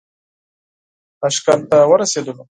[1.19, 2.33] تاشکند ته ورسېدلو.